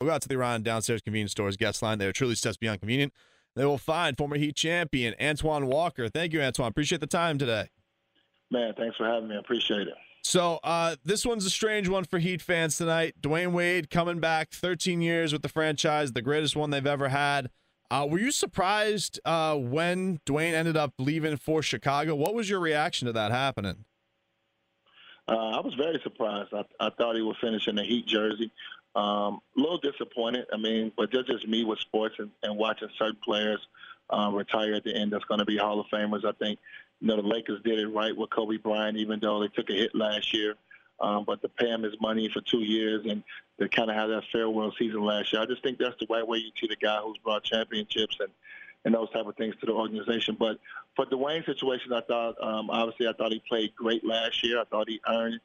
We'll 0.00 0.08
go 0.08 0.14
out 0.14 0.22
to 0.22 0.28
the 0.28 0.36
Orion 0.36 0.62
Downstairs 0.62 1.02
Convenience 1.02 1.32
Stores 1.32 1.58
guest 1.58 1.82
line. 1.82 1.98
They 1.98 2.06
are 2.06 2.12
truly 2.12 2.34
steps 2.34 2.56
beyond 2.56 2.80
convenient. 2.80 3.12
They 3.54 3.66
will 3.66 3.76
find 3.76 4.16
former 4.16 4.36
Heat 4.36 4.56
champion 4.56 5.14
Antoine 5.20 5.66
Walker. 5.66 6.08
Thank 6.08 6.32
you, 6.32 6.40
Antoine. 6.40 6.68
Appreciate 6.68 7.02
the 7.02 7.06
time 7.06 7.36
today. 7.36 7.68
Man, 8.50 8.72
thanks 8.78 8.96
for 8.96 9.06
having 9.06 9.28
me. 9.28 9.36
I 9.36 9.40
appreciate 9.40 9.88
it. 9.88 9.94
So 10.22 10.58
uh, 10.64 10.96
this 11.04 11.26
one's 11.26 11.44
a 11.44 11.50
strange 11.50 11.88
one 11.88 12.04
for 12.04 12.18
Heat 12.18 12.40
fans 12.40 12.78
tonight. 12.78 13.14
Dwyane 13.20 13.52
Wade 13.52 13.90
coming 13.90 14.20
back, 14.20 14.52
13 14.52 15.02
years 15.02 15.34
with 15.34 15.42
the 15.42 15.48
franchise, 15.48 16.12
the 16.12 16.22
greatest 16.22 16.56
one 16.56 16.70
they've 16.70 16.86
ever 16.86 17.10
had. 17.10 17.50
Uh, 17.90 18.06
were 18.08 18.18
you 18.18 18.30
surprised 18.30 19.20
uh, 19.26 19.54
when 19.56 20.18
Dwyane 20.24 20.54
ended 20.54 20.78
up 20.78 20.94
leaving 20.98 21.36
for 21.36 21.62
Chicago? 21.62 22.14
What 22.14 22.34
was 22.34 22.48
your 22.48 22.60
reaction 22.60 23.06
to 23.06 23.12
that 23.12 23.32
happening? 23.32 23.84
Uh, 25.28 25.58
I 25.58 25.60
was 25.60 25.74
very 25.74 26.00
surprised. 26.02 26.54
I, 26.54 26.64
I 26.80 26.90
thought 26.90 27.16
he 27.16 27.22
would 27.22 27.36
finish 27.40 27.68
in 27.68 27.76
the 27.76 27.84
Heat 27.84 28.06
jersey. 28.06 28.50
Um, 28.94 29.40
a 29.56 29.60
little 29.60 29.78
disappointed. 29.78 30.46
I 30.52 30.56
mean, 30.56 30.92
but 30.96 31.10
that's 31.12 31.28
just 31.28 31.46
me 31.46 31.64
with 31.64 31.78
sports 31.78 32.16
and, 32.18 32.30
and 32.42 32.56
watching 32.56 32.88
certain 32.98 33.18
players 33.24 33.60
uh, 34.10 34.30
retire 34.32 34.74
at 34.74 34.84
the 34.84 34.94
end. 34.94 35.12
That's 35.12 35.24
going 35.24 35.38
to 35.38 35.44
be 35.44 35.56
Hall 35.56 35.80
of 35.80 35.86
Famers. 35.92 36.24
I 36.24 36.32
think 36.32 36.58
you 37.00 37.08
know 37.08 37.16
the 37.16 37.22
Lakers 37.22 37.62
did 37.62 37.78
it 37.78 37.88
right 37.88 38.16
with 38.16 38.30
Kobe 38.30 38.56
Bryant, 38.56 38.96
even 38.96 39.20
though 39.20 39.40
they 39.40 39.48
took 39.48 39.70
a 39.70 39.74
hit 39.74 39.94
last 39.94 40.34
year. 40.34 40.54
Um, 41.00 41.24
but 41.24 41.40
to 41.40 41.48
pay 41.48 41.70
him 41.70 41.82
his 41.82 41.98
money 42.00 42.28
for 42.28 42.42
two 42.42 42.58
years 42.58 43.06
and 43.08 43.22
to 43.58 43.68
kind 43.68 43.90
of 43.90 43.96
have 43.96 44.10
that 44.10 44.24
farewell 44.30 44.72
season 44.78 45.02
last 45.02 45.32
year, 45.32 45.40
I 45.40 45.46
just 45.46 45.62
think 45.62 45.78
that's 45.78 45.96
the 45.98 46.06
right 46.10 46.26
way 46.26 46.38
you 46.38 46.50
treat 46.54 46.72
a 46.72 46.76
guy 46.76 46.98
who's 47.02 47.16
brought 47.18 47.44
championships 47.44 48.16
and 48.20 48.30
and 48.84 48.94
those 48.94 49.10
type 49.10 49.26
of 49.26 49.36
things 49.36 49.54
to 49.60 49.66
the 49.66 49.72
organization. 49.72 50.36
But 50.38 50.58
for 50.96 51.04
Dwyane 51.06 51.44
situation, 51.44 51.92
I 51.92 52.00
thought 52.00 52.34
um, 52.42 52.70
obviously 52.70 53.08
I 53.08 53.12
thought 53.12 53.32
he 53.32 53.42
played 53.48 53.74
great 53.76 54.04
last 54.04 54.42
year. 54.44 54.60
I 54.60 54.64
thought 54.64 54.88
he 54.88 55.00
earned 55.08 55.40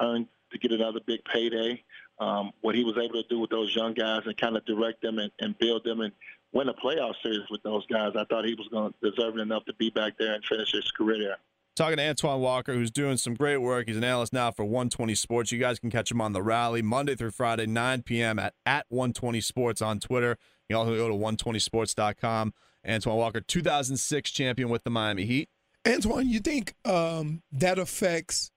earned 0.00 0.26
to 0.52 0.58
get 0.58 0.72
another 0.72 1.00
big 1.06 1.24
payday. 1.24 1.82
Um, 2.20 2.52
what 2.60 2.74
he 2.74 2.84
was 2.84 2.96
able 2.96 3.22
to 3.22 3.28
do 3.28 3.38
with 3.38 3.50
those 3.50 3.74
young 3.74 3.94
guys 3.94 4.22
and 4.26 4.36
kind 4.36 4.56
of 4.56 4.64
direct 4.64 5.02
them 5.02 5.18
and, 5.18 5.30
and 5.40 5.56
build 5.58 5.84
them 5.84 6.00
and 6.00 6.12
win 6.52 6.68
a 6.68 6.74
playoff 6.74 7.14
series 7.22 7.48
with 7.50 7.62
those 7.62 7.86
guys, 7.86 8.12
I 8.16 8.24
thought 8.24 8.44
he 8.44 8.54
was 8.54 8.68
going 8.68 8.92
to 8.92 9.10
deserve 9.10 9.36
enough 9.36 9.64
to 9.66 9.74
be 9.74 9.90
back 9.90 10.14
there 10.18 10.34
and 10.34 10.44
finish 10.44 10.72
his 10.72 10.90
career 10.90 11.18
there. 11.18 11.36
Talking 11.76 11.98
to 11.98 12.08
Antoine 12.08 12.40
Walker, 12.40 12.74
who's 12.74 12.90
doing 12.90 13.16
some 13.16 13.34
great 13.34 13.58
work. 13.58 13.86
He's 13.86 13.96
an 13.96 14.02
analyst 14.02 14.32
now 14.32 14.50
for 14.50 14.64
120 14.64 15.14
Sports. 15.14 15.52
You 15.52 15.60
guys 15.60 15.78
can 15.78 15.90
catch 15.90 16.10
him 16.10 16.20
on 16.20 16.32
the 16.32 16.42
rally 16.42 16.82
Monday 16.82 17.14
through 17.14 17.30
Friday, 17.30 17.66
9 17.66 18.02
p.m. 18.02 18.40
at, 18.40 18.54
at 18.66 18.86
120 18.88 19.40
Sports 19.40 19.80
on 19.80 20.00
Twitter. 20.00 20.38
You 20.68 20.74
can 20.74 20.76
also 20.76 20.96
go 20.96 21.08
to 21.08 21.14
120sports.com. 21.14 22.52
Antoine 22.88 23.16
Walker, 23.16 23.40
2006 23.40 24.30
champion 24.30 24.68
with 24.70 24.82
the 24.82 24.90
Miami 24.90 25.24
Heat. 25.24 25.48
Antoine, 25.86 26.28
you 26.28 26.40
think 26.40 26.74
um, 26.84 27.42
that 27.52 27.78
affects 27.78 28.50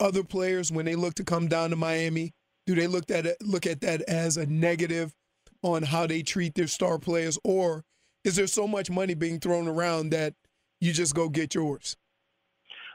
other 0.00 0.24
players 0.24 0.72
when 0.72 0.84
they 0.84 0.94
look 0.94 1.14
to 1.14 1.24
come 1.24 1.48
down 1.48 1.70
to 1.70 1.76
Miami? 1.76 2.32
Do 2.66 2.74
they 2.74 2.86
look 2.86 3.10
at 3.10 3.26
look 3.42 3.66
at 3.66 3.80
that 3.82 4.02
as 4.02 4.36
a 4.36 4.46
negative 4.46 5.14
on 5.62 5.82
how 5.82 6.06
they 6.06 6.22
treat 6.22 6.54
their 6.54 6.66
star 6.66 6.98
players, 6.98 7.38
or 7.44 7.84
is 8.24 8.36
there 8.36 8.46
so 8.46 8.66
much 8.66 8.90
money 8.90 9.14
being 9.14 9.40
thrown 9.40 9.68
around 9.68 10.10
that 10.10 10.34
you 10.80 10.92
just 10.92 11.14
go 11.14 11.28
get 11.28 11.54
yours? 11.54 11.96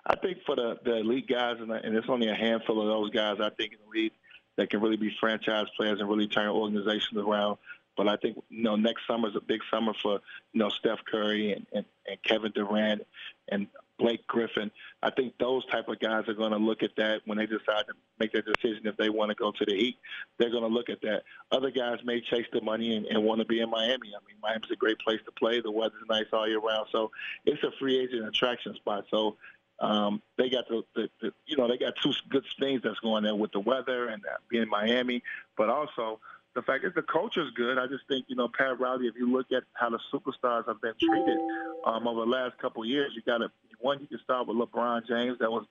I 0.06 0.16
think 0.16 0.40
for 0.46 0.56
the, 0.56 0.78
the 0.84 0.98
elite 0.98 1.28
guys, 1.28 1.58
and, 1.60 1.72
and 1.72 1.96
it's 1.96 2.10
only 2.10 2.30
a 2.30 2.36
handful 2.36 2.82
of 2.82 2.88
those 2.88 3.12
guys, 3.12 3.38
I 3.40 3.50
think 3.52 3.74
in 3.74 3.80
the 3.86 4.00
league 4.00 4.14
that 4.58 4.70
can 4.70 4.82
really 4.82 4.98
be 4.98 5.16
franchise 5.20 5.68
players 5.78 6.00
and 6.00 6.10
really 6.10 6.28
turn 6.28 6.48
organizations 6.50 7.18
around. 7.18 7.58
But 7.96 8.08
I 8.08 8.16
think 8.18 8.38
you 8.50 8.64
know 8.64 8.76
next 8.76 9.02
summer 9.08 9.28
is 9.28 9.36
a 9.36 9.42
big 9.42 9.62
summer 9.72 9.94
for 10.02 10.20
you 10.54 10.60
know 10.60 10.70
Steph 10.70 11.00
Curry 11.12 11.54
and, 11.54 11.66
and, 11.74 11.86
and 12.08 12.22
Kevin 12.24 12.52
Durant 12.54 13.06
and 13.50 13.68
Blake 14.00 14.26
Griffin. 14.28 14.72
I 15.04 15.12
think 15.12 15.34
those 15.40 15.66
type 15.68 15.88
of 15.88 16.00
guys 16.00 16.28
are 16.28 16.34
going 16.34 16.52
to 16.52 16.58
look 16.58 16.82
at 16.82 16.96
that 16.98 17.22
when 17.26 17.38
they 17.38 17.46
decide 17.46 17.86
to 17.88 17.94
make 18.20 18.32
their 18.34 18.42
decision 18.42 18.88
if 18.88 18.98
they 18.98 19.10
want 19.10 19.30
to 19.30 19.36
go 19.36 19.52
to 19.52 19.66
the 19.66 19.76
Heat. 19.76 19.98
They're 20.38 20.50
going 20.50 20.64
to 20.64 20.70
look 20.70 20.90
at 20.90 21.02
that. 21.02 21.24
Other 21.52 21.70
guys 21.70 22.00
may 22.04 22.22
chase 22.22 22.48
the 22.52 22.62
money 22.62 22.96
and, 22.96 23.06
and 23.06 23.24
want 23.24 23.40
to 23.40 23.46
be 23.46 23.60
in 23.60 23.70
Miami. 23.70 24.10
I 24.16 24.20
mean, 24.26 24.38
Miami's 24.42 24.72
a 24.72 24.76
great 24.76 24.98
place 25.00 25.20
to 25.26 25.32
play. 25.34 25.62
The 25.62 25.72
weather's 25.72 26.02
nice 26.10 26.26
all 26.34 26.48
year 26.48 26.60
round, 26.60 26.88
so 26.92 27.12
it's 27.46 27.62
a 27.64 27.72
free 27.80 28.00
agent 28.00 28.28
attraction 28.28 28.74
spot. 28.76 29.06
So 29.12 29.38
um, 29.80 30.22
they 30.38 30.50
got 30.50 30.68
the, 30.68 30.84
the, 30.96 31.10
the, 31.22 31.34
you 31.46 31.58
know, 31.58 31.68
they 31.68 31.78
got 31.78 31.94
two 32.02 32.14
good 32.30 32.46
things 32.60 32.82
that's 32.84 33.00
going 33.00 33.24
there 33.24 33.36
with 33.36 33.52
the 33.52 33.60
weather 33.60 34.08
and 34.08 34.24
uh, 34.26 34.38
being 34.50 34.64
in 34.64 34.70
Miami, 34.70 35.24
but 35.58 35.70
also 35.70 36.20
the 36.56 36.62
fact 36.64 36.84
is 36.84 36.94
the 36.96 37.02
culture's 37.04 37.52
good. 37.56 37.78
I 37.78 37.88
just 37.88 38.04
think, 38.08 38.26
you 38.28 38.36
know, 38.36 38.50
Pat 38.50 38.80
Riley, 38.80 39.08
if 39.08 39.16
you 39.16 39.32
look 39.32 39.52
at 39.52 39.64
how 39.74 39.90
the 39.90 40.00
superstars 40.12 40.68
have 40.68 40.82
been 40.82 40.94
treated 41.00 41.38
um, 41.86 42.08
over 42.08 42.22
the 42.22 42.26
last 42.26 42.58
couple 42.58 42.84
of 42.84 42.90
years, 42.90 43.12
you 43.16 43.22
got 43.22 43.38
to, 43.38 43.52
one, 43.80 44.00
you 44.00 44.08
can 44.08 44.20
start 44.20 44.48
with 44.48 44.58
LeBron 44.58 45.08
James. 45.08 45.40
That 45.40 45.52
was 45.52 45.66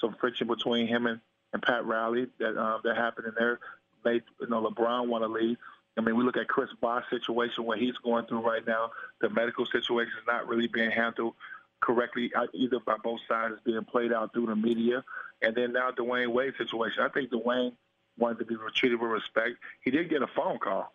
some 0.00 0.14
friction 0.20 0.46
between 0.46 0.86
him 0.86 1.06
and, 1.06 1.20
and 1.52 1.62
Pat 1.62 1.84
Riley 1.84 2.26
that 2.38 2.56
um, 2.56 2.80
that 2.84 2.96
happened 2.96 3.28
in 3.28 3.34
there. 3.38 3.60
Made, 4.04 4.22
you 4.40 4.48
know, 4.48 4.62
LeBron 4.62 5.06
want 5.06 5.22
to 5.22 5.28
leave. 5.28 5.56
I 5.96 6.00
mean, 6.00 6.16
we 6.16 6.24
look 6.24 6.36
at 6.36 6.48
Chris 6.48 6.70
Bosh 6.80 7.04
situation, 7.10 7.64
what 7.64 7.78
he's 7.78 7.96
going 7.98 8.26
through 8.26 8.40
right 8.40 8.66
now. 8.66 8.90
The 9.20 9.28
medical 9.28 9.66
situation 9.66 10.12
is 10.18 10.26
not 10.26 10.48
really 10.48 10.66
being 10.66 10.90
handled 10.90 11.34
correctly 11.80 12.32
uh, 12.34 12.46
either 12.54 12.80
by 12.80 12.96
both 13.02 13.20
sides. 13.28 13.54
It's 13.54 13.62
being 13.62 13.84
played 13.84 14.12
out 14.12 14.32
through 14.32 14.46
the 14.46 14.56
media. 14.56 15.04
And 15.42 15.54
then 15.54 15.72
now 15.72 15.90
Dwyane 15.90 16.28
Wade 16.28 16.54
situation. 16.56 17.02
I 17.02 17.08
think 17.08 17.30
Dwyane– 17.30 17.72
wanted 18.18 18.38
to 18.38 18.44
be 18.44 18.56
treated 18.74 19.00
with 19.00 19.10
respect. 19.10 19.56
He 19.80 19.90
did 19.90 20.10
get 20.10 20.22
a 20.22 20.26
phone 20.26 20.58
call. 20.58 20.94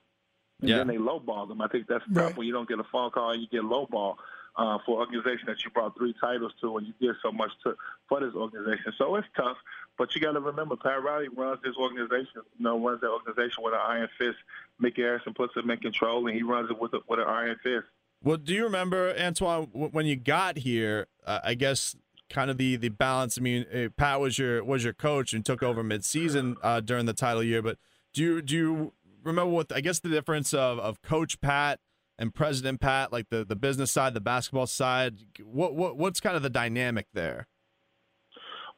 And 0.61 0.69
yeah. 0.69 0.77
then 0.77 0.87
they 0.87 0.97
lowballed 0.97 1.51
him. 1.51 1.61
I 1.61 1.67
think 1.67 1.87
that's 1.87 2.03
right. 2.09 2.29
tough 2.29 2.37
when 2.37 2.47
you 2.47 2.53
don't 2.53 2.67
get 2.67 2.79
a 2.79 2.83
phone 2.83 3.11
call 3.11 3.31
and 3.31 3.41
you 3.41 3.47
get 3.47 3.61
lowball 3.61 4.15
uh, 4.57 4.79
for 4.85 5.01
an 5.01 5.07
organization 5.07 5.45
that 5.47 5.63
you 5.63 5.71
brought 5.71 5.95
three 5.97 6.15
titles 6.19 6.51
to 6.61 6.77
and 6.77 6.87
you 6.87 6.93
did 6.99 7.15
so 7.21 7.31
much 7.31 7.51
to 7.63 7.75
for 8.09 8.19
this 8.19 8.33
organization. 8.33 8.91
So 8.97 9.15
it's 9.15 9.27
tough. 9.35 9.57
But 9.97 10.13
you 10.13 10.21
got 10.21 10.33
to 10.33 10.39
remember, 10.39 10.75
Pat 10.75 11.03
Riley 11.03 11.27
runs 11.29 11.59
this 11.63 11.75
organization. 11.75 12.41
You 12.57 12.63
know, 12.63 12.79
runs 12.79 13.01
that 13.01 13.09
organization 13.09 13.63
with 13.63 13.73
an 13.73 13.79
iron 13.83 14.09
fist. 14.17 14.37
Micky 14.79 15.01
Arison 15.01 15.35
puts 15.35 15.55
him 15.55 15.69
in 15.69 15.79
control, 15.79 16.27
and 16.27 16.35
he 16.35 16.43
runs 16.43 16.69
it 16.69 16.79
with 16.79 16.93
a, 16.93 16.99
with 17.07 17.19
an 17.19 17.27
iron 17.27 17.57
fist. 17.63 17.85
Well, 18.23 18.37
do 18.37 18.53
you 18.53 18.63
remember 18.63 19.15
Antoine 19.19 19.65
when 19.73 20.05
you 20.05 20.15
got 20.15 20.57
here? 20.57 21.07
Uh, 21.25 21.39
I 21.43 21.53
guess 21.53 21.95
kind 22.29 22.51
of 22.51 22.57
the 22.57 22.75
the 22.75 22.89
balance. 22.89 23.37
I 23.37 23.41
mean, 23.41 23.65
uh, 23.73 23.89
Pat 23.95 24.19
was 24.19 24.37
your 24.37 24.63
was 24.63 24.83
your 24.83 24.93
coach 24.93 25.33
and 25.33 25.45
took 25.45 25.63
over 25.63 25.83
midseason 25.83 26.55
uh, 26.63 26.79
during 26.79 27.05
the 27.05 27.13
title 27.13 27.43
year. 27.43 27.61
But 27.61 27.77
do 28.13 28.23
you 28.23 28.41
do 28.41 28.55
you 28.55 28.93
remember 29.23 29.51
what 29.51 29.71
I 29.71 29.81
guess 29.81 29.99
the 29.99 30.09
difference 30.09 30.53
of 30.53 30.79
of 30.79 31.01
Coach 31.01 31.41
Pat 31.41 31.79
and 32.17 32.33
President 32.33 32.79
Pat, 32.79 33.11
like 33.11 33.29
the 33.29 33.45
the 33.45 33.55
business 33.55 33.91
side, 33.91 34.13
the 34.13 34.21
basketball 34.21 34.67
side? 34.67 35.17
What 35.43 35.75
what 35.75 35.97
what's 35.97 36.19
kind 36.19 36.35
of 36.35 36.43
the 36.43 36.49
dynamic 36.49 37.07
there? 37.13 37.47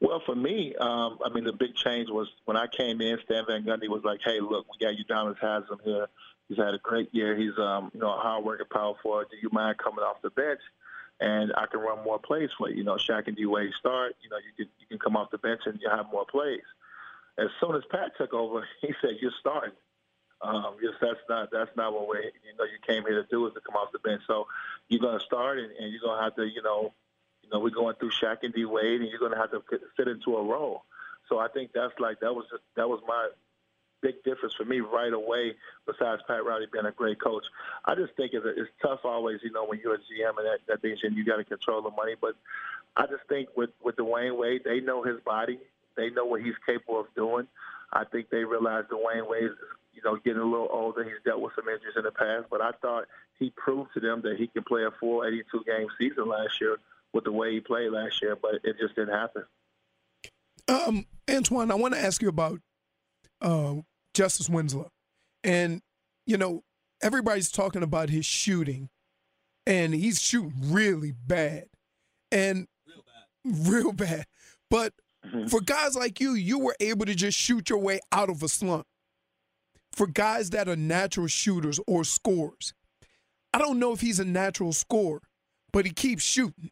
Well, 0.01 0.21
for 0.25 0.35
me, 0.35 0.73
um, 0.79 1.19
I 1.25 1.29
mean, 1.33 1.43
the 1.43 1.51
big 1.51 1.75
change 1.75 2.09
was 2.09 2.27
when 2.45 2.55
I 2.55 2.67
came 2.67 3.01
in. 3.01 3.17
Stan 3.25 3.43
Van 3.47 3.63
Gundy 3.63 3.89
was 3.89 4.01
like, 4.03 4.19
"Hey, 4.23 4.39
look, 4.39 4.65
we 4.71 4.85
got 4.85 4.95
Udonis 4.95 5.37
Haslem 5.39 5.79
here. 5.83 6.07
He's 6.47 6.57
had 6.57 6.73
a 6.73 6.79
great 6.79 7.13
year. 7.13 7.35
He's 7.35 7.57
um, 7.57 7.91
you 7.93 7.99
know 7.99 8.13
a 8.13 8.17
hard 8.17 8.45
working 8.45 8.67
power 8.71 8.93
forward. 9.03 9.27
Do 9.29 9.37
you 9.41 9.49
mind 9.51 9.77
coming 9.77 10.03
off 10.03 10.21
the 10.21 10.29
bench?" 10.29 10.61
and 11.19 11.51
I 11.57 11.65
can 11.67 11.81
run 11.81 12.03
more 12.03 12.19
plays 12.19 12.49
for 12.57 12.69
you. 12.69 12.77
You 12.77 12.83
know, 12.83 12.95
Shaq 12.95 13.27
and 13.27 13.35
D 13.35 13.45
Wade 13.45 13.71
start. 13.79 14.15
You 14.21 14.29
know, 14.29 14.37
you 14.37 14.53
can 14.55 14.71
you 14.79 14.87
can 14.87 14.99
come 14.99 15.15
off 15.15 15.31
the 15.31 15.37
bench 15.37 15.61
and 15.65 15.79
you 15.81 15.89
have 15.89 16.05
more 16.11 16.25
plays. 16.25 16.61
As 17.37 17.47
soon 17.59 17.75
as 17.75 17.83
Pat 17.91 18.11
took 18.17 18.33
over, 18.33 18.65
he 18.81 18.89
said, 19.01 19.11
"You're 19.21 19.31
starting." 19.39 19.73
Um, 20.41 20.77
yes, 20.81 20.93
that's 21.01 21.19
not 21.27 21.51
that's 21.51 21.75
not 21.75 21.93
what 21.93 22.07
we 22.07 22.17
you 22.17 22.55
know 22.57 22.63
you 22.63 22.79
came 22.87 23.03
here 23.03 23.21
to 23.21 23.27
do 23.29 23.45
is 23.47 23.53
to 23.53 23.61
come 23.61 23.75
off 23.75 23.91
the 23.91 23.99
bench. 23.99 24.21
So 24.25 24.47
you're 24.87 25.01
gonna 25.01 25.19
start 25.19 25.59
and, 25.59 25.71
and 25.71 25.91
you're 25.91 26.01
gonna 26.01 26.21
have 26.21 26.35
to 26.35 26.45
you 26.45 26.61
know 26.61 26.93
you 27.43 27.49
know 27.49 27.59
we're 27.59 27.69
going 27.71 27.95
through 27.95 28.11
Shaq 28.11 28.37
and 28.43 28.53
D 28.53 28.65
Wade 28.65 29.01
and 29.01 29.09
you're 29.09 29.19
gonna 29.19 29.37
have 29.37 29.51
to 29.51 29.61
fit 29.97 30.07
into 30.07 30.35
a 30.35 30.43
role. 30.43 30.83
So 31.27 31.39
I 31.39 31.47
think 31.47 31.71
that's 31.73 31.93
like 31.99 32.19
that 32.21 32.33
was 32.33 32.45
just, 32.49 32.63
that 32.75 32.89
was 32.89 33.01
my 33.07 33.29
big 34.01 34.23
difference 34.23 34.55
for 34.55 34.65
me 34.65 34.79
right 34.79 35.13
away. 35.13 35.55
Besides 35.85 36.21
Pat 36.27 36.43
Riley 36.45 36.67
being 36.71 36.85
a 36.85 36.91
great 36.91 37.19
coach, 37.21 37.45
I 37.85 37.95
just 37.95 38.15
think 38.15 38.33
it's, 38.33 38.45
it's 38.57 38.69
tough 38.81 39.01
always. 39.03 39.39
You 39.43 39.51
know, 39.51 39.65
when 39.65 39.79
you're 39.83 39.95
a 39.95 39.97
GM 39.97 40.37
and 40.37 40.45
that 40.45 40.59
that 40.67 40.81
thing, 40.81 40.97
you 41.13 41.25
got 41.25 41.37
to 41.37 41.43
control 41.43 41.81
the 41.81 41.91
money. 41.91 42.15
But 42.19 42.35
I 42.95 43.05
just 43.05 43.23
think 43.29 43.49
with 43.55 43.71
with 43.83 43.95
Dwyane 43.97 44.37
Wade, 44.37 44.61
they 44.65 44.79
know 44.79 45.03
his 45.03 45.19
body. 45.25 45.59
They 45.95 46.09
know 46.09 46.25
what 46.25 46.41
he's 46.41 46.55
capable 46.65 47.01
of 47.01 47.07
doing. 47.15 47.47
I 47.91 48.05
think 48.05 48.29
they 48.29 48.43
realize 48.43 48.85
Dwyane 48.85 49.27
Wade 49.27 49.45
is, 49.45 49.51
you 49.93 50.01
know, 50.03 50.17
getting 50.17 50.41
a 50.41 50.45
little 50.45 50.69
older. 50.71 51.03
He's 51.03 51.13
dealt 51.25 51.41
with 51.41 51.53
some 51.55 51.67
injuries 51.67 51.95
in 51.97 52.03
the 52.03 52.11
past, 52.11 52.45
but 52.49 52.61
I 52.61 52.71
thought 52.81 53.05
he 53.37 53.51
proved 53.55 53.91
to 53.93 53.99
them 53.99 54.21
that 54.23 54.37
he 54.37 54.47
can 54.47 54.63
play 54.63 54.83
a 54.83 54.91
full 54.99 55.23
82 55.23 55.63
game 55.65 55.87
season 55.99 56.27
last 56.27 56.59
year 56.61 56.77
with 57.13 57.23
the 57.23 57.31
way 57.31 57.53
he 57.53 57.59
played 57.59 57.91
last 57.91 58.21
year, 58.21 58.35
but 58.39 58.55
it 58.63 58.77
just 58.79 58.95
didn't 58.95 59.13
happen. 59.13 59.43
Um, 60.67 61.05
Antoine, 61.29 61.71
I 61.71 61.75
want 61.75 61.95
to 61.95 61.99
ask 61.99 62.21
you 62.21 62.29
about 62.29 62.59
uh, 63.41 63.75
Justise 64.13 64.49
Winslow. 64.49 64.91
And 65.43 65.81
you 66.25 66.37
know, 66.37 66.63
everybody's 67.01 67.51
talking 67.51 67.81
about 67.81 68.09
his 68.09 68.25
shooting, 68.25 68.89
and 69.65 69.93
he's 69.93 70.21
shooting 70.21 70.53
really 70.63 71.11
bad, 71.11 71.65
and 72.31 72.67
real 72.85 73.03
bad, 73.05 73.67
real 73.67 73.91
bad. 73.93 74.25
But 74.69 74.93
mm-hmm. 75.25 75.47
for 75.47 75.61
guys 75.61 75.95
like 75.95 76.19
you, 76.19 76.33
you 76.33 76.59
were 76.59 76.75
able 76.79 77.05
to 77.05 77.15
just 77.15 77.37
shoot 77.37 77.69
your 77.69 77.79
way 77.79 77.99
out 78.11 78.29
of 78.29 78.43
a 78.43 78.49
slump. 78.49 78.85
For 79.99 80.07
guys 80.07 80.51
that 80.51 80.69
are 80.69 80.77
natural 80.77 81.27
shooters 81.27 81.77
or 81.85 82.05
scorers, 82.05 82.73
I 83.53 83.57
don't 83.57 83.79
know 83.79 83.91
if 83.91 83.99
he's 83.99 84.21
a 84.21 84.23
natural 84.23 84.71
scorer, 84.71 85.21
but 85.73 85.85
he 85.85 85.91
keeps 85.91 86.23
shooting. 86.23 86.71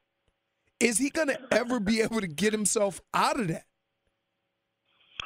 Is 0.79 0.97
he 0.97 1.09
going 1.09 1.27
to 1.27 1.39
ever 1.51 1.81
be 1.81 1.99
able 2.03 2.21
to 2.21 2.27
get 2.27 2.53
himself 2.53 3.01
out 3.13 3.37
of 3.37 3.49
that? 3.49 3.65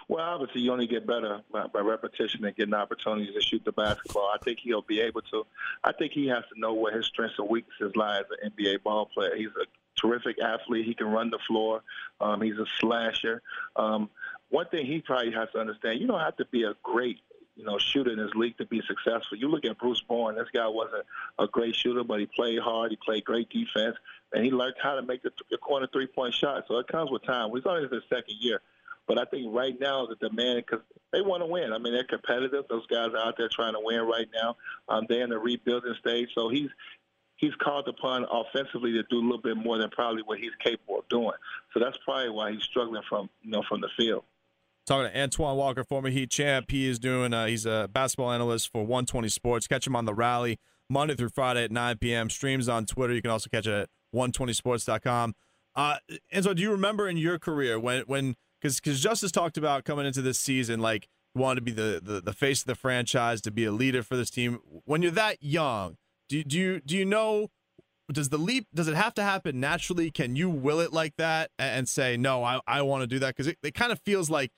Well, 0.08 0.26
obviously, 0.26 0.62
you 0.62 0.72
only 0.72 0.88
get 0.88 1.06
better 1.06 1.42
by, 1.52 1.68
by, 1.68 1.82
repetition 1.82 2.44
and 2.44 2.56
getting 2.56 2.74
opportunities 2.74 3.36
to 3.36 3.42
shoot 3.44 3.64
the 3.64 3.72
basketball. 3.72 4.32
I 4.34 4.40
think 4.44 4.58
he'll 4.64 4.82
be 4.82 5.00
able 5.00 5.22
to. 5.22 5.46
I 5.84 5.92
think 5.92 6.12
he 6.12 6.26
has 6.26 6.44
to 6.52 6.60
know 6.60 6.74
where 6.74 6.98
his 6.98 7.06
strengths 7.06 7.38
and 7.38 7.48
weaknesses 7.48 7.96
lie 7.96 8.18
as 8.18 8.26
an 8.42 8.50
NBA 8.50 8.82
ball 8.82 9.12
player. 9.14 9.36
He's 9.36 9.50
a 9.50 10.02
terrific 10.02 10.42
athlete. 10.42 10.88
He 10.88 10.96
can 10.96 11.06
run 11.06 11.30
the 11.30 11.38
floor. 11.48 11.84
Um, 12.20 12.42
he's 12.42 12.58
a 12.58 12.66
slasher. 12.80 13.44
Um, 13.76 14.10
one 14.50 14.66
thing 14.70 14.88
he 14.88 15.02
probably 15.02 15.34
has 15.34 15.50
to 15.54 15.60
understand: 15.60 16.02
you 16.02 16.08
don't 16.08 16.20
have 16.20 16.38
to 16.38 16.46
be 16.46 16.64
a 16.64 16.74
great 16.82 17.20
you 17.62 17.68
know, 17.68 17.78
shooter 17.78 18.12
in 18.12 18.18
this 18.18 18.34
league 18.34 18.58
to 18.58 18.66
be 18.66 18.82
successful. 18.88 19.38
You 19.38 19.48
look 19.48 19.66
at 19.66 19.78
Bruce 19.78 20.02
Bowen. 20.02 20.36
This 20.36 20.48
guy 20.52 20.68
wasn't 20.68 21.06
a 21.38 21.46
great 21.46 21.76
shooter, 21.76 22.04
but 22.04 22.20
he 22.20 22.26
played 22.26 22.58
hard. 22.58 22.90
He 22.90 22.98
played 22.98 23.24
great 23.24 23.50
defense, 23.52 23.96
and 24.34 24.44
he 24.44 24.50
learned 24.50 24.74
how 24.82 24.96
to 24.96 25.04
make 25.04 25.22
the, 25.22 25.32
the 25.52 25.60
corner 25.60 25.88
three-point 25.94 26.34
shot. 26.34 26.64
So 26.68 26.80
it 26.80 26.88
comes 26.88 27.12
with 27.12 27.24
time. 27.24 27.52
He's 27.54 27.64
only 27.68 27.84
in 27.84 27.90
his 27.92 28.02
second 28.10 28.36
year. 28.40 28.62
But 29.08 29.20
I 29.20 29.26
think 29.26 29.54
right 29.54 29.80
now 29.80 30.08
the 30.08 30.16
demand 30.16 30.64
because 30.66 30.84
they 31.12 31.22
want 31.22 31.44
to 31.44 31.46
win. 31.46 31.72
I 31.72 31.78
mean, 31.78 31.94
they're 31.94 32.04
competitive. 32.04 32.66
Those 32.68 32.88
guys 32.88 33.10
are 33.10 33.18
out 33.18 33.36
there 33.38 33.50
trying 33.50 33.74
to 33.74 33.80
win 33.80 34.02
right 34.02 34.28
now. 34.34 34.56
Um, 34.90 35.06
they're 35.08 35.24
in 35.24 35.30
the 35.30 35.38
rebuilding 35.38 35.96
stage, 36.00 36.30
so 36.34 36.50
he's 36.50 36.70
he's 37.36 37.54
called 37.56 37.88
upon 37.88 38.26
offensively 38.32 38.94
to 38.94 39.04
do 39.04 39.20
a 39.20 39.22
little 39.22 39.42
bit 39.42 39.58
more 39.58 39.78
than 39.78 39.90
probably 39.90 40.24
what 40.24 40.40
he's 40.40 40.56
capable 40.64 41.00
of 41.00 41.10
doing. 41.10 41.34
So 41.74 41.80
that's 41.80 41.98
probably 42.06 42.30
why 42.30 42.54
he's 42.54 42.64
struggling 42.64 43.04
from 43.08 43.30
you 43.44 43.52
know 43.52 43.64
from 43.68 43.82
the 43.82 43.90
field. 43.98 44.24
Talking 44.88 45.12
to 45.12 45.20
Antoine 45.20 45.58
Walker, 45.58 45.84
former 45.84 46.10
Heat 46.10 46.32
champ. 46.32 46.72
He 46.72 46.88
is 46.88 46.98
doing. 46.98 47.34
Uh, 47.34 47.46
he's 47.46 47.66
a 47.66 47.90
basketball 47.92 48.32
analyst 48.32 48.72
for 48.72 48.82
120 48.82 49.30
Sports. 49.30 49.68
Catch 49.68 49.86
him 49.86 49.96
on 49.96 50.06
the 50.06 50.14
Rally 50.14 50.60
Monday 50.90 51.16
through 51.16 51.30
Friday 51.30 51.64
at 51.64 51.72
9 51.72 51.98
p.m. 52.00 52.30
Streams 52.30 52.68
on 52.68 52.86
Twitter. 52.86 53.14
You 53.14 53.22
can 53.22 53.32
also 53.32 53.50
catch 53.50 53.68
it 53.68 53.74
at 53.74 53.90
120sports.com. 54.14 55.36
Uh, 55.76 55.98
and 56.32 56.44
so, 56.44 56.54
do 56.54 56.62
you 56.62 56.72
remember 56.72 57.08
in 57.08 57.16
your 57.16 57.40
career 57.40 57.80
when 57.80 58.02
when 58.04 58.36
because 58.60 58.80
because 58.80 59.02
Justise 59.02 59.32
talked 59.32 59.58
about 59.58 59.86
coming 59.86 60.06
into 60.06 60.22
this 60.22 60.38
season 60.38 60.82
like 60.82 61.08
wanted 61.34 61.56
to 61.56 61.62
be 61.62 61.72
the, 61.72 62.02
the 62.04 62.22
the 62.22 62.34
face 62.34 62.62
of 62.62 62.68
the 62.68 62.76
franchise, 62.76 63.42
to 63.42 63.52
be 63.52 63.66
a 63.66 63.72
leader 63.72 64.04
for 64.04 64.18
this 64.18 64.30
team. 64.30 64.60
When 64.86 65.02
you're 65.02 65.12
that 65.12 65.42
young, 65.42 65.98
do 66.28 66.44
do 66.44 66.58
you 66.58 66.82
do 66.82 66.98
you 66.98 67.06
know? 67.06 67.50
Does 68.12 68.28
the 68.28 68.38
leap 68.38 68.68
does 68.74 68.90
it 68.90 68.96
have 68.96 69.14
to 69.14 69.24
happen 69.24 69.62
naturally? 69.62 70.12
Can 70.12 70.36
you 70.36 70.50
will 70.50 70.82
it 70.82 70.92
like 70.92 71.16
that 71.16 71.52
and 71.58 71.88
say 71.88 72.18
no? 72.18 72.44
I, 72.44 72.60
I 72.68 72.82
want 72.82 73.04
to 73.04 73.08
do 73.08 73.20
that 73.20 73.38
because 73.38 73.48
it, 73.48 73.58
it 73.64 73.74
kind 73.74 73.94
of 73.94 74.02
feels 74.02 74.30
like 74.30 74.52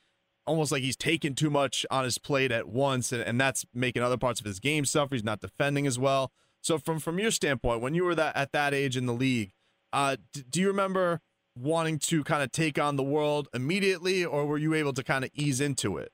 almost 0.46 0.72
like 0.72 0.82
he's 0.82 0.96
taking 0.96 1.36
too 1.36 1.50
much 1.50 1.86
on 1.90 2.04
his 2.04 2.18
plate 2.18 2.52
at 2.52 2.68
once, 2.68 3.12
and, 3.12 3.22
and 3.22 3.40
that's 3.40 3.66
making 3.74 4.04
other 4.04 4.18
parts 4.18 4.40
of 4.40 4.46
his 4.46 4.60
game 4.60 4.86
suffer. 4.86 5.16
He's 5.16 5.24
not 5.24 5.42
defending 5.42 5.88
as 5.88 5.98
well. 5.98 6.32
So 6.62 6.78
from 6.78 7.00
from 7.00 7.20
your 7.20 7.32
standpoint, 7.32 7.82
when 7.82 7.94
you 7.94 8.06
were 8.06 8.16
that 8.16 8.36
at 8.36 8.52
that 8.54 8.74
age 8.74 8.96
in 8.96 9.06
the 9.06 9.14
league, 9.14 9.52
uh, 9.92 10.18
d- 10.32 10.44
do 10.50 10.62
you 10.62 10.68
remember 10.68 11.22
wanting 11.58 12.00
to 12.00 12.24
kind 12.24 12.42
of 12.42 12.52
take 12.52 12.80
on 12.80 12.96
the 12.96 13.04
world 13.04 13.48
immediately, 13.54 14.24
or 14.26 14.46
were 14.46 14.58
you 14.58 14.74
able 14.74 14.94
to 14.94 15.04
kind 15.04 15.24
of 15.24 15.32
ease 15.34 15.60
into 15.62 15.98
it? 15.98 16.12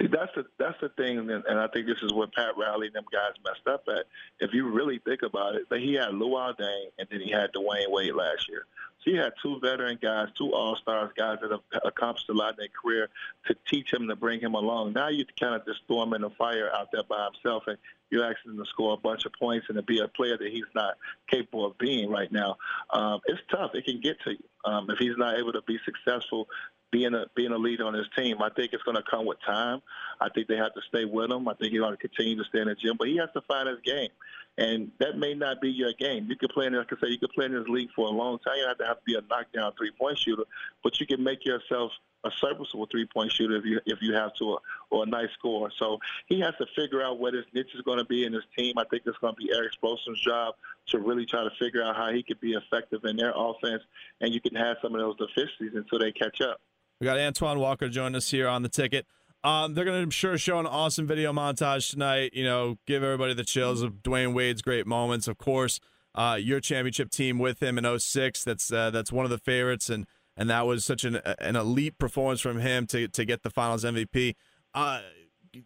See, 0.00 0.08
that's 0.08 0.32
the 0.34 0.44
that's 0.58 0.78
the 0.80 0.88
thing, 0.90 1.18
and, 1.18 1.44
I 1.46 1.68
think 1.68 1.86
this 1.86 2.02
is 2.02 2.12
what 2.12 2.32
Pat 2.32 2.56
Riley 2.58 2.88
and 2.88 2.96
them 2.96 3.04
guys 3.12 3.32
messed 3.44 3.66
up 3.72 3.84
at. 3.88 4.06
If 4.40 4.52
you 4.52 4.68
really 4.68 4.98
think 5.04 5.22
about 5.22 5.54
it, 5.54 5.68
that 5.70 5.80
he 5.80 5.94
had 5.94 6.10
Luol 6.10 6.52
Deng 6.58 6.86
and 6.98 7.06
then 7.10 7.20
he 7.20 7.30
had 7.30 7.52
Dwyane 7.52 7.90
Wade 7.90 8.14
last 8.14 8.48
year. 8.48 8.66
He 9.04 9.16
had 9.16 9.32
two 9.42 9.58
veteran 9.60 9.98
guys, 10.00 10.28
two 10.38 10.52
all 10.52 10.76
stars, 10.76 11.10
guys 11.16 11.38
that 11.42 11.50
have 11.50 11.82
accomplished 11.84 12.28
a 12.30 12.32
lot 12.32 12.50
in 12.50 12.56
their 12.58 12.68
career 12.68 13.08
to 13.46 13.54
teach 13.70 13.92
him 13.92 14.08
to 14.08 14.16
bring 14.16 14.40
him 14.40 14.54
along. 14.54 14.92
Now 14.94 15.08
you 15.08 15.24
kind 15.38 15.54
of 15.54 15.64
just 15.66 15.80
throw 15.86 16.02
him 16.02 16.14
in 16.14 16.22
the 16.22 16.30
fire 16.30 16.70
out 16.74 16.88
there 16.92 17.02
by 17.08 17.28
himself, 17.32 17.64
and 17.66 17.76
you're 18.10 18.24
asking 18.24 18.52
him 18.52 18.58
to 18.58 18.66
score 18.66 18.94
a 18.94 18.96
bunch 18.96 19.24
of 19.26 19.32
points 19.38 19.66
and 19.68 19.76
to 19.76 19.82
be 19.82 19.98
a 19.98 20.08
player 20.08 20.38
that 20.38 20.50
he's 20.50 20.64
not 20.74 20.94
capable 21.30 21.66
of 21.66 21.76
being 21.78 22.10
right 22.10 22.30
now. 22.32 22.56
Um, 22.90 23.20
it's 23.26 23.40
tough. 23.50 23.72
It 23.74 23.84
can 23.84 24.00
get 24.00 24.16
to 24.24 24.32
you 24.32 24.44
um, 24.64 24.88
if 24.88 24.98
he's 24.98 25.16
not 25.16 25.38
able 25.38 25.52
to 25.52 25.62
be 25.62 25.78
successful 25.84 26.48
being 26.94 27.12
a 27.12 27.24
being 27.34 27.50
a 27.50 27.58
leader 27.58 27.84
on 27.84 27.92
his 27.92 28.06
team. 28.16 28.40
I 28.40 28.50
think 28.50 28.72
it's 28.72 28.84
going 28.84 28.96
to 28.96 29.02
come 29.10 29.26
with 29.26 29.38
time. 29.44 29.82
I 30.20 30.28
think 30.28 30.46
they 30.46 30.56
have 30.56 30.72
to 30.74 30.80
stay 30.88 31.04
with 31.04 31.30
him. 31.30 31.48
I 31.48 31.54
think 31.54 31.72
he's 31.72 31.80
going 31.80 31.92
to 31.92 31.98
continue 31.98 32.36
to 32.36 32.44
stay 32.44 32.60
in 32.60 32.68
the 32.68 32.76
gym, 32.76 32.94
but 32.96 33.08
he 33.08 33.16
has 33.16 33.30
to 33.34 33.40
find 33.42 33.68
his 33.68 33.80
game, 33.84 34.10
and 34.56 34.90
that 35.00 35.18
may 35.18 35.34
not 35.34 35.60
be 35.60 35.70
your 35.70 35.92
game. 35.94 36.26
You 36.28 36.36
could 36.36 36.50
play 36.50 36.66
in, 36.66 36.74
like 36.74 36.92
I 36.92 36.96
say, 37.00 37.10
you 37.10 37.18
could 37.18 37.32
play 37.32 37.46
in 37.46 37.52
this 37.52 37.66
league 37.68 37.88
for 37.94 38.06
a 38.06 38.10
long 38.10 38.38
time. 38.38 38.54
You 38.56 38.68
have 38.68 38.78
to 38.78 38.84
have 38.86 38.98
to 38.98 39.04
be 39.04 39.14
a 39.14 39.22
knockdown 39.28 39.72
three 39.76 39.90
point 39.98 40.18
shooter, 40.18 40.44
but 40.82 41.00
you 41.00 41.06
can 41.06 41.22
make 41.22 41.44
yourself 41.44 41.90
a 42.24 42.30
serviceable 42.40 42.86
three 42.90 43.06
point 43.12 43.32
shooter 43.32 43.56
if 43.56 43.64
you 43.64 43.80
if 43.86 43.98
you 44.00 44.14
have 44.14 44.34
to, 44.36 44.58
or 44.90 45.02
a 45.02 45.06
nice 45.06 45.28
score. 45.36 45.70
So 45.78 45.98
he 46.26 46.40
has 46.40 46.54
to 46.58 46.66
figure 46.76 47.02
out 47.02 47.18
what 47.18 47.34
his 47.34 47.44
niche 47.52 47.74
is 47.74 47.82
going 47.82 47.98
to 47.98 48.04
be 48.04 48.24
in 48.24 48.32
his 48.32 48.44
team. 48.56 48.74
I 48.78 48.84
think 48.84 49.02
it's 49.06 49.18
going 49.18 49.34
to 49.34 49.38
be 49.38 49.50
Erik 49.52 49.72
Spoelstra's 49.72 50.20
job 50.20 50.54
to 50.88 50.98
really 50.98 51.26
try 51.26 51.42
to 51.42 51.50
figure 51.58 51.82
out 51.82 51.96
how 51.96 52.12
he 52.12 52.22
could 52.22 52.40
be 52.40 52.52
effective 52.52 53.04
in 53.04 53.16
their 53.16 53.32
offense, 53.34 53.82
and 54.20 54.32
you 54.32 54.40
can 54.40 54.54
have 54.54 54.76
some 54.80 54.94
of 54.94 55.00
those 55.00 55.16
deficiencies 55.16 55.72
until 55.74 55.98
they 55.98 56.12
catch 56.12 56.40
up. 56.40 56.60
We 57.00 57.06
got 57.06 57.18
Antoine 57.18 57.58
Walker 57.58 57.88
joining 57.88 58.14
us 58.14 58.30
here 58.30 58.46
on 58.46 58.62
the 58.62 58.68
ticket. 58.68 59.06
Um, 59.44 59.74
they're 59.74 59.84
going 59.84 59.98
to, 59.98 60.02
I'm 60.02 60.10
sure, 60.10 60.38
show 60.38 60.58
an 60.58 60.66
awesome 60.66 61.06
video 61.06 61.30
montage 61.30 61.90
tonight. 61.90 62.32
You 62.32 62.44
know, 62.44 62.78
give 62.86 63.02
everybody 63.02 63.34
the 63.34 63.44
chills 63.44 63.82
of 63.82 64.02
Dwyane 64.02 64.32
Wade's 64.32 64.62
great 64.62 64.86
moments. 64.86 65.28
Of 65.28 65.36
course, 65.36 65.80
uh, 66.14 66.38
your 66.40 66.60
championship 66.60 67.10
team 67.10 67.38
with 67.38 67.62
him 67.62 67.76
in 67.76 67.98
06. 67.98 68.42
That's 68.42 68.72
uh, 68.72 68.90
that's 68.90 69.12
one 69.12 69.26
of 69.26 69.30
the 69.30 69.38
favorites, 69.38 69.90
and 69.90 70.06
and 70.34 70.48
that 70.48 70.66
was 70.66 70.84
such 70.84 71.04
an 71.04 71.16
an 71.38 71.56
elite 71.56 71.98
performance 71.98 72.40
from 72.40 72.60
him 72.60 72.86
to 72.86 73.06
to 73.06 73.24
get 73.26 73.42
the 73.42 73.50
Finals 73.50 73.84
MVP. 73.84 74.34
Uh, 74.72 75.02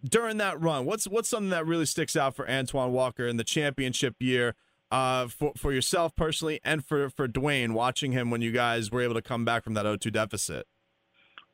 during 0.04 0.38
that 0.38 0.60
run, 0.60 0.84
what's 0.84 1.06
what's 1.06 1.28
something 1.28 1.50
that 1.50 1.64
really 1.64 1.86
sticks 1.86 2.16
out 2.16 2.34
for 2.34 2.50
Antoine 2.50 2.92
Walker 2.92 3.28
in 3.28 3.36
the 3.36 3.44
championship 3.44 4.16
year? 4.18 4.56
Uh, 4.90 5.28
for 5.28 5.52
for 5.56 5.72
yourself 5.72 6.16
personally, 6.16 6.58
and 6.64 6.84
for 6.84 7.10
for 7.10 7.28
Dwyane, 7.28 7.74
watching 7.74 8.10
him 8.10 8.30
when 8.30 8.40
you 8.40 8.50
guys 8.50 8.90
were 8.90 9.02
able 9.02 9.14
to 9.14 9.22
come 9.22 9.44
back 9.44 9.62
from 9.62 9.74
that 9.74 9.84
0-2 9.84 10.10
deficit. 10.10 10.66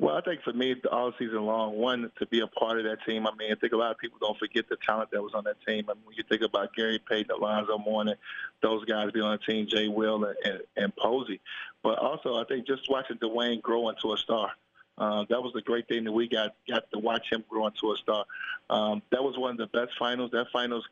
Well, 0.00 0.16
I 0.16 0.20
think 0.22 0.42
for 0.42 0.52
me, 0.52 0.74
all 0.90 1.12
season 1.18 1.44
long, 1.44 1.76
one 1.76 2.10
to 2.18 2.26
be 2.26 2.40
a 2.40 2.48
part 2.48 2.78
of 2.78 2.84
that 2.84 3.04
team. 3.06 3.28
I 3.28 3.34
mean, 3.36 3.52
I 3.52 3.54
think 3.54 3.72
a 3.72 3.76
lot 3.76 3.92
of 3.92 3.98
people 3.98 4.18
don't 4.20 4.38
forget 4.38 4.68
the 4.68 4.76
talent 4.84 5.10
that 5.12 5.22
was 5.22 5.34
on 5.34 5.44
that 5.44 5.56
team. 5.66 5.84
I 5.88 5.94
mean, 5.94 6.02
when 6.04 6.16
you 6.16 6.24
think 6.28 6.42
about 6.42 6.74
Gary 6.74 6.98
Payton, 7.08 7.30
Alonzo 7.30 7.78
Mourning, 7.78 8.16
those 8.60 8.84
guys 8.86 9.12
being 9.12 9.24
on 9.24 9.38
the 9.38 9.52
team, 9.52 9.68
Jay 9.68 9.86
Will 9.86 10.24
and, 10.24 10.36
and, 10.44 10.60
and 10.76 10.96
Posey. 10.96 11.40
But 11.84 12.00
also, 12.00 12.34
I 12.34 12.44
think 12.44 12.66
just 12.66 12.90
watching 12.90 13.18
Dwyane 13.18 13.62
grow 13.62 13.88
into 13.88 14.12
a 14.12 14.16
star. 14.16 14.50
Uh, 14.98 15.24
that 15.28 15.40
was 15.40 15.52
the 15.54 15.62
great 15.62 15.86
thing 15.86 16.04
that 16.04 16.12
we 16.12 16.28
got 16.28 16.54
got 16.68 16.90
to 16.92 16.98
watch 16.98 17.26
him 17.30 17.44
grow 17.48 17.66
into 17.66 17.92
a 17.92 17.96
star. 17.96 18.24
Um, 18.70 19.00
that 19.10 19.22
was 19.22 19.38
one 19.38 19.52
of 19.52 19.58
the 19.58 19.66
best 19.66 19.96
finals. 19.98 20.30
That 20.32 20.46
finals, 20.52 20.84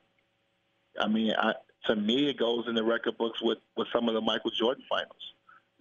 I 0.99 1.09
mean, 1.09 1.33
I, 1.37 1.55
to 1.87 1.97
me, 1.97 2.29
it 2.29 2.39
goes 2.39 2.65
in 2.69 2.75
the 2.75 2.85
record 2.85 3.19
books 3.19 3.41
with 3.43 3.59
with 3.77 3.89
some 3.93 4.09
of 4.09 4.15
the 4.15 4.21
Michael 4.21 4.51
Jordan 4.53 4.85
finals 4.89 5.33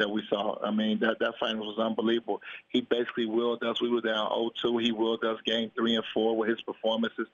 that 0.01 0.10
we 0.10 0.24
saw. 0.29 0.58
I 0.63 0.72
mean, 0.72 1.00
that 1.00 1.17
that 1.20 1.36
final 1.39 1.67
was 1.67 1.77
unbelievable. 1.79 2.41
He 2.70 2.81
basically 2.81 3.27
willed 3.27 3.63
us. 3.63 3.81
We 3.81 3.89
were 3.89 4.01
down 4.01 4.29
0-2. 4.29 4.81
He 4.81 4.91
willed 4.91 5.24
us 5.24 5.39
game 5.46 5.72
three 5.75 5.96
and 5.96 6.03
four 6.13 6.36
with 6.36 6.50
his 6.50 6.62
performances, 6.62 7.27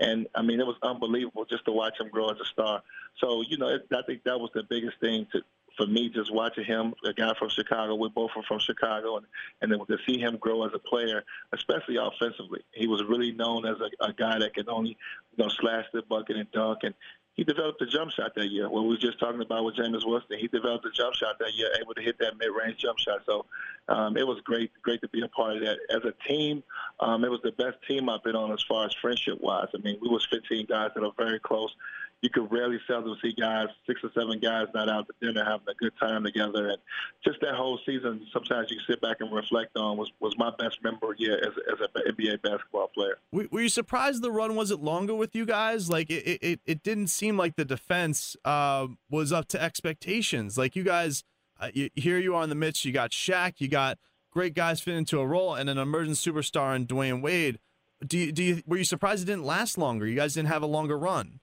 and 0.00 0.28
I 0.34 0.42
mean, 0.42 0.60
it 0.60 0.66
was 0.66 0.76
unbelievable 0.82 1.44
just 1.44 1.64
to 1.66 1.72
watch 1.72 2.00
him 2.00 2.08
grow 2.08 2.30
as 2.30 2.38
a 2.40 2.46
star. 2.46 2.82
So, 3.18 3.42
you 3.42 3.58
know, 3.58 3.68
it, 3.68 3.86
I 3.92 4.02
think 4.06 4.22
that 4.24 4.38
was 4.38 4.50
the 4.54 4.62
biggest 4.62 4.98
thing 5.00 5.26
to 5.32 5.42
for 5.76 5.86
me, 5.86 6.10
just 6.10 6.32
watching 6.32 6.64
him, 6.64 6.94
a 7.04 7.12
guy 7.12 7.32
from 7.38 7.48
Chicago, 7.48 7.94
we 7.94 8.08
both 8.08 8.30
are 8.36 8.42
from 8.42 8.58
Chicago, 8.58 9.16
and, 9.16 9.26
and 9.60 9.72
then 9.72 9.78
to 9.86 9.96
see 10.06 10.18
him 10.18 10.36
grow 10.36 10.66
as 10.66 10.72
a 10.74 10.78
player, 10.78 11.24
especially 11.52 11.96
offensively. 11.96 12.60
He 12.72 12.86
was 12.86 13.02
really 13.08 13.32
known 13.32 13.66
as 13.66 13.76
a, 13.80 14.04
a 14.04 14.12
guy 14.12 14.38
that 14.38 14.54
could 14.54 14.68
only, 14.68 14.90
you 14.90 15.44
know, 15.44 15.50
slash 15.60 15.86
the 15.92 16.02
bucket 16.02 16.36
and 16.36 16.50
dunk, 16.52 16.80
and 16.82 16.94
he 17.34 17.44
developed 17.44 17.80
a 17.80 17.86
jump 17.86 18.10
shot 18.10 18.34
that 18.34 18.48
year. 18.48 18.68
What 18.68 18.82
we 18.82 18.90
were 18.90 18.96
just 18.96 19.18
talking 19.18 19.40
about 19.40 19.64
with 19.64 19.76
James 19.76 20.04
Winston, 20.04 20.38
he 20.38 20.48
developed 20.48 20.84
a 20.84 20.90
jump 20.90 21.14
shot 21.14 21.38
that 21.38 21.54
year, 21.54 21.68
able 21.80 21.94
to 21.94 22.02
hit 22.02 22.18
that 22.18 22.36
mid-range 22.38 22.78
jump 22.78 22.98
shot. 22.98 23.20
So 23.24 23.46
um, 23.88 24.16
it 24.16 24.26
was 24.26 24.40
great, 24.44 24.70
great 24.82 25.00
to 25.00 25.08
be 25.08 25.22
a 25.22 25.28
part 25.28 25.56
of 25.56 25.62
that. 25.62 25.78
As 25.90 26.02
a 26.04 26.12
team, 26.28 26.62
um, 27.00 27.24
it 27.24 27.30
was 27.30 27.40
the 27.42 27.52
best 27.52 27.78
team 27.88 28.10
I've 28.10 28.22
been 28.22 28.36
on 28.36 28.52
as 28.52 28.62
far 28.68 28.84
as 28.84 28.94
friendship-wise. 29.00 29.68
I 29.74 29.78
mean, 29.78 29.98
we 30.02 30.08
was 30.08 30.26
15 30.30 30.66
guys 30.66 30.90
that 30.94 31.02
are 31.02 31.12
very 31.16 31.40
close 31.40 31.74
you 32.22 32.30
could 32.30 32.50
rarely 32.52 32.78
seldom 32.86 33.16
see 33.20 33.32
guys, 33.32 33.66
six 33.84 34.00
or 34.02 34.10
seven 34.14 34.38
guys, 34.38 34.68
not 34.72 34.88
out 34.88 35.08
to 35.08 35.26
dinner 35.26 35.44
having 35.44 35.66
a 35.68 35.74
good 35.74 35.92
time 36.00 36.22
together. 36.22 36.68
And 36.68 36.78
just 37.24 37.40
that 37.40 37.54
whole 37.56 37.80
season, 37.84 38.24
sometimes 38.32 38.70
you 38.70 38.78
sit 38.88 39.00
back 39.00 39.16
and 39.20 39.32
reflect 39.32 39.76
on 39.76 39.96
was, 39.96 40.10
was 40.20 40.32
my 40.38 40.52
best 40.56 40.78
member 40.84 41.14
year 41.18 41.36
as, 41.38 41.52
as 41.72 41.80
an 41.80 42.14
NBA 42.14 42.42
basketball 42.42 42.88
player. 42.94 43.18
Were 43.32 43.60
you 43.60 43.68
surprised 43.68 44.22
the 44.22 44.30
run 44.30 44.54
wasn't 44.54 44.84
longer 44.84 45.16
with 45.16 45.34
you 45.34 45.44
guys? 45.44 45.90
Like 45.90 46.10
it, 46.10 46.38
it, 46.40 46.60
it 46.64 46.82
didn't 46.84 47.08
seem 47.08 47.36
like 47.36 47.56
the 47.56 47.64
defense 47.64 48.36
uh, 48.44 48.86
was 49.10 49.32
up 49.32 49.48
to 49.48 49.60
expectations. 49.60 50.56
Like 50.56 50.76
you 50.76 50.84
guys, 50.84 51.24
uh, 51.60 51.70
you, 51.74 51.90
here 51.96 52.18
you 52.18 52.36
are 52.36 52.44
in 52.44 52.50
the 52.50 52.54
midst. 52.54 52.84
You 52.84 52.92
got 52.92 53.10
Shaq, 53.10 53.54
you 53.58 53.66
got 53.66 53.98
great 54.30 54.54
guys 54.54 54.80
fit 54.80 54.94
into 54.94 55.18
a 55.18 55.26
role, 55.26 55.54
and 55.54 55.68
an 55.68 55.76
emerging 55.76 56.14
superstar 56.14 56.74
in 56.76 56.86
Dwyane 56.86 57.20
Wade 57.20 57.58
do 58.06 58.18
you, 58.18 58.32
do 58.32 58.42
you 58.42 58.62
were 58.66 58.78
you 58.78 58.84
surprised 58.84 59.22
it 59.22 59.26
didn't 59.26 59.44
last 59.44 59.78
longer? 59.78 60.06
You 60.06 60.16
guys 60.16 60.34
didn't 60.34 60.48
have 60.48 60.62
a 60.62 60.66
longer 60.66 60.98
run. 60.98 61.40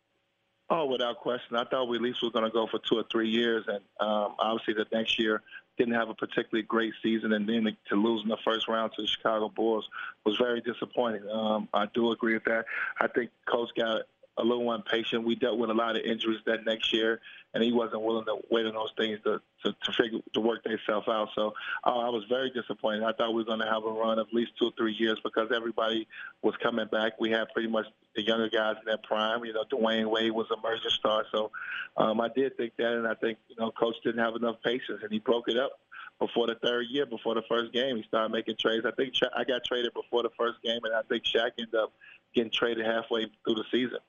Oh, 0.72 0.86
without 0.86 1.18
question. 1.18 1.56
I 1.56 1.64
thought 1.64 1.88
we 1.88 1.98
at 1.98 2.04
least 2.04 2.22
were 2.22 2.30
going 2.30 2.46
to 2.46 2.52
go 2.52 2.68
for 2.68 2.80
two 2.80 3.00
or 3.00 3.04
three 3.12 3.30
years, 3.30 3.66
and 3.68 3.80
um, 4.00 4.36
obviously 4.38 4.76
the 4.76 4.86
next 4.92 5.18
year 5.18 5.42
didn't 5.80 5.96
have 5.96 6.10
a 6.10 6.14
particularly 6.14 6.64
great 6.64 6.94
season, 7.02 7.34
and 7.34 7.50
then 7.50 7.76
to 7.88 7.96
lose 7.96 8.22
in 8.22 8.30
the 8.30 8.38
first 8.46 8.68
round 8.68 8.92
to 8.94 9.02
the 9.02 9.08
Chicago 9.08 9.50
Bulls 9.50 9.88
was 10.26 10.38
very 10.38 10.62
disappointing. 10.62 11.28
Um, 11.32 11.70
I 11.74 11.88
do 11.94 12.12
agree 12.12 12.34
with 12.36 12.44
that. 12.44 12.66
I 13.00 13.08
think 13.08 13.32
Coach 13.48 13.70
got 13.76 14.04
a 14.38 14.44
little 14.44 14.72
impatient. 14.74 15.24
We 15.24 15.36
dealt 15.36 15.58
with 15.58 15.72
a 15.72 15.74
lot 15.74 15.96
of 15.96 16.04
injuries 16.04 16.40
that 16.46 16.66
next 16.66 16.94
year, 16.94 17.20
and 17.54 17.64
he 17.64 17.72
wasn't 17.72 18.02
willing 18.02 18.26
to 18.26 18.38
wait 18.52 18.66
on 18.66 18.74
those 18.74 18.94
things 18.98 19.20
to 19.24 19.42
to, 19.64 19.72
to 19.72 19.92
figure 19.94 20.20
to 20.34 20.40
work 20.40 20.64
themselves 20.64 21.08
out. 21.08 21.30
So 21.36 21.54
uh, 21.84 21.98
I 21.98 22.10
was 22.10 22.24
very 22.30 22.50
disappointed. 22.52 23.04
I 23.04 23.12
thought 23.14 23.30
we 23.30 23.42
were 23.42 23.46
going 23.46 23.60
to 23.60 23.66
have 23.66 23.84
a 23.84 23.92
run 23.92 24.20
of 24.20 24.28
at 24.28 24.34
least 24.34 24.52
two 24.60 24.68
or 24.68 24.72
three 24.78 24.94
years 24.94 25.20
because 25.24 25.50
everybody 25.54 26.08
was 26.42 26.56
coming 26.62 26.88
back. 26.88 27.20
We 27.20 27.32
had 27.32 27.46
pretty 27.54 27.70
much 27.70 27.86
the 28.16 28.24
younger 28.24 28.50
guys 28.50 28.76
in 28.80 28.86
their 28.86 28.98
prime. 28.98 29.44
You 29.44 29.54
know, 29.54 29.64
Dwyane 29.72 30.10
Wade 30.10 30.32
was 30.32 30.48
a 30.52 30.62
merger 30.62 30.90
star. 30.90 31.26
So 31.32 31.52
um, 31.98 32.22
I 32.22 32.30
did 32.36 32.56
think 32.58 32.74
that, 32.78 32.94
and 32.94 33.08
I 33.08 33.16
think 33.16 33.38
you 33.48 33.56
know, 33.60 33.72
Coach 33.72 33.96
didn't 34.04 34.24
have 34.24 34.36
enough 34.36 34.58
patience, 34.64 35.00
and 35.02 35.12
he 35.12 35.20
broke 35.20 35.50
it 35.50 35.58
up 35.58 35.72
before 36.20 36.48
the 36.48 36.56
third 36.56 36.86
year, 36.90 37.06
before 37.06 37.34
the 37.34 37.44
first 37.50 37.74
game. 37.74 37.98
He 37.98 38.04
started 38.04 38.32
making 38.32 38.56
trades. 38.60 38.86
I 38.86 38.92
think 38.92 39.14
I 39.36 39.44
got 39.44 39.64
traded 39.64 39.94
before 39.94 40.24
the 40.24 40.32
first 40.38 40.62
game, 40.64 40.80
and 40.84 40.94
I 40.94 41.02
think 41.10 41.24
Shaq 41.24 41.52
ended 41.58 41.76
up 41.76 41.94
getting 42.36 42.52
traded 42.52 42.86
halfway 42.86 43.28
through 43.44 43.56
the 43.56 43.66
season. 43.72 44.00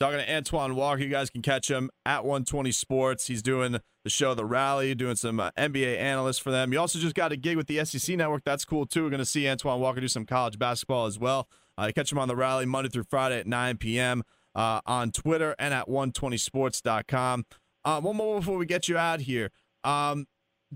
Talking 0.00 0.18
to 0.18 0.34
Antoine 0.34 0.74
Walker, 0.74 1.02
you 1.02 1.08
guys 1.08 1.30
can 1.30 1.40
catch 1.40 1.70
him 1.70 1.88
at 2.04 2.24
120 2.24 2.72
Sports. 2.72 3.28
He's 3.28 3.42
doing 3.42 3.78
the 4.02 4.10
show 4.10 4.34
The 4.34 4.44
Rally, 4.44 4.94
doing 4.94 5.14
some 5.14 5.38
uh, 5.38 5.50
NBA 5.56 5.98
analysts 5.98 6.38
for 6.38 6.50
them. 6.50 6.72
You 6.72 6.80
also 6.80 6.98
just 6.98 7.14
got 7.14 7.30
a 7.30 7.36
gig 7.36 7.56
with 7.56 7.68
the 7.68 7.84
SEC 7.84 8.16
Network. 8.16 8.42
That's 8.44 8.64
cool 8.64 8.86
too. 8.86 9.04
We're 9.04 9.10
going 9.10 9.18
to 9.18 9.24
see 9.24 9.48
Antoine 9.48 9.80
Walker 9.80 10.00
do 10.00 10.08
some 10.08 10.26
college 10.26 10.58
basketball 10.58 11.06
as 11.06 11.18
well. 11.18 11.48
Uh, 11.78 11.92
catch 11.94 12.10
him 12.10 12.18
on 12.18 12.26
The 12.26 12.34
Rally 12.34 12.66
Monday 12.66 12.88
through 12.88 13.04
Friday 13.04 13.38
at 13.38 13.46
9 13.46 13.76
p.m. 13.78 14.24
Uh, 14.54 14.80
on 14.84 15.12
Twitter 15.12 15.54
and 15.58 15.72
at 15.72 15.88
120sports.com. 15.88 17.44
Uh, 17.84 18.00
one 18.00 18.16
more 18.16 18.40
before 18.40 18.58
we 18.58 18.66
get 18.66 18.88
you 18.88 18.98
out 18.98 19.20
here. 19.20 19.50
Um, 19.84 20.26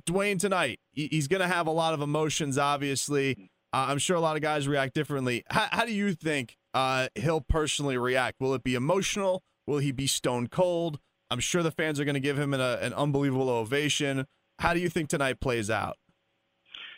Dwyane 0.08 0.38
tonight, 0.38 0.78
he's 0.92 1.26
going 1.26 1.40
to 1.40 1.48
have 1.48 1.66
a 1.66 1.72
lot 1.72 1.92
of 1.92 2.02
emotions, 2.02 2.56
obviously. 2.56 3.50
Uh, 3.72 3.87
I'm 3.88 3.98
sure 3.98 4.16
a 4.16 4.20
lot 4.20 4.37
of 4.37 4.42
guys 4.42 4.68
react 4.68 4.94
differently. 4.94 5.44
How, 5.50 5.68
how 5.70 5.84
do 5.84 5.92
you 5.92 6.14
think 6.14 6.56
uh, 6.75 7.08
he'll 7.14 7.40
personally 7.40 7.96
react? 7.96 8.40
Will 8.40 8.54
it 8.54 8.62
be 8.62 8.75
emotional? 8.75 9.42
Will 9.66 9.78
he 9.78 9.92
be 9.92 10.06
stone 10.06 10.46
cold? 10.48 10.98
I'm 11.30 11.40
sure 11.40 11.62
the 11.62 11.70
fans 11.70 12.00
are 12.00 12.04
going 12.04 12.14
to 12.14 12.20
give 12.20 12.38
him 12.38 12.54
an, 12.54 12.60
a, 12.60 12.78
an 12.80 12.94
unbelievable 12.94 13.50
ovation. 13.50 14.26
How 14.58 14.75
do 14.75 14.80
you 14.80 14.88
think 14.88 15.08
tonight 15.08 15.40
plays 15.40 15.70
out? 15.70 15.96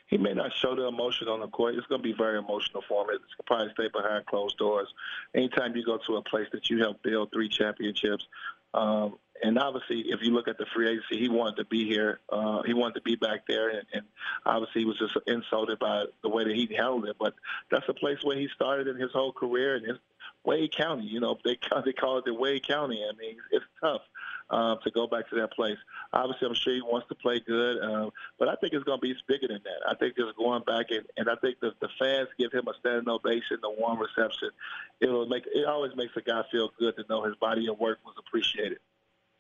He 0.06 0.18
may 0.18 0.34
not 0.34 0.50
show 0.60 0.74
the 0.74 0.88
emotion 0.88 1.28
on 1.28 1.40
the 1.40 1.46
court. 1.46 1.76
It's 1.76 1.86
going 1.86 2.02
to 2.02 2.08
be 2.08 2.14
very 2.16 2.38
emotional 2.38 2.82
for 2.88 3.04
him. 3.04 3.10
It's 3.22 3.34
probably 3.46 3.72
stay 3.74 3.88
behind 3.92 4.26
closed 4.26 4.58
doors. 4.58 4.88
Anytime 5.34 5.76
you 5.76 5.84
go 5.84 5.98
to 6.06 6.16
a 6.16 6.22
place 6.22 6.48
that 6.52 6.68
you 6.68 6.78
helped 6.78 7.04
build 7.04 7.30
three 7.32 7.48
championships, 7.48 8.26
um, 8.74 9.18
and 9.42 9.58
obviously, 9.58 10.00
if 10.08 10.22
you 10.22 10.32
look 10.32 10.48
at 10.48 10.58
the 10.58 10.66
free 10.74 10.88
agency, 10.88 11.18
he 11.18 11.28
wanted 11.28 11.56
to 11.56 11.64
be 11.64 11.86
here. 11.86 12.20
Uh, 12.28 12.62
he 12.62 12.74
wanted 12.74 12.94
to 12.94 13.02
be 13.02 13.16
back 13.16 13.46
there, 13.46 13.70
and, 13.70 13.86
and 13.92 14.02
obviously, 14.44 14.82
he 14.82 14.84
was 14.86 14.98
just 14.98 15.16
insulted 15.26 15.78
by 15.78 16.04
the 16.22 16.28
way 16.28 16.44
that 16.44 16.54
he 16.54 16.68
handled 16.74 17.06
it. 17.06 17.16
But 17.18 17.34
that's 17.70 17.88
a 17.88 17.94
place 17.94 18.18
where 18.22 18.36
he 18.36 18.48
started 18.54 18.88
in 18.88 18.96
his 18.96 19.12
whole 19.12 19.32
career, 19.32 19.80
his 19.80 19.96
Wade 20.44 20.74
County. 20.74 21.06
You 21.06 21.20
know, 21.20 21.38
they 21.44 21.58
they 21.84 21.92
call 21.92 22.18
it 22.18 22.24
the 22.24 22.34
Wade 22.34 22.66
County. 22.66 23.02
I 23.02 23.16
mean, 23.16 23.36
it's 23.50 23.64
tough 23.80 24.02
uh, 24.50 24.76
to 24.76 24.90
go 24.90 25.06
back 25.06 25.28
to 25.30 25.36
that 25.36 25.52
place. 25.52 25.78
Obviously, 26.12 26.48
I'm 26.48 26.54
sure 26.54 26.74
he 26.74 26.82
wants 26.82 27.08
to 27.08 27.14
play 27.14 27.40
good, 27.40 27.82
uh, 27.82 28.10
but 28.38 28.48
I 28.48 28.56
think 28.56 28.72
it's 28.72 28.84
going 28.84 28.98
to 28.98 29.02
be 29.02 29.14
bigger 29.26 29.48
than 29.48 29.60
that. 29.64 29.88
I 29.88 29.94
think 29.94 30.16
just 30.16 30.36
going 30.36 30.62
back 30.64 30.86
and, 30.90 31.06
and 31.16 31.28
I 31.28 31.36
think 31.36 31.60
that 31.60 31.78
the 31.80 31.88
fans 31.98 32.28
give 32.38 32.52
him 32.52 32.66
a 32.68 32.74
standing 32.80 33.08
ovation, 33.08 33.58
the 33.62 33.70
warm 33.70 33.98
reception. 33.98 34.50
It'll 35.00 35.26
make 35.26 35.44
it 35.46 35.66
always 35.66 35.94
makes 35.96 36.16
a 36.16 36.20
guy 36.20 36.42
feel 36.50 36.70
good 36.78 36.96
to 36.96 37.04
know 37.08 37.22
his 37.24 37.36
body 37.36 37.68
of 37.68 37.78
work 37.78 37.98
was 38.04 38.14
appreciated. 38.18 38.78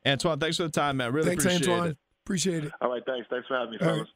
Antoine, 0.06 0.38
thanks 0.38 0.56
for 0.56 0.62
the 0.64 0.70
time, 0.70 0.96
man. 0.98 1.12
Really 1.12 1.28
thanks, 1.28 1.44
appreciate 1.44 1.68
Antoine. 1.72 1.90
it. 1.90 1.96
Appreciate 2.24 2.64
it. 2.64 2.72
All 2.80 2.90
right, 2.90 3.02
thanks. 3.06 3.26
Thanks 3.30 3.46
for 3.48 3.56
having 3.56 3.72
me, 3.72 3.78
All 3.80 3.86
fellas. 3.86 3.98
right. 4.00 4.08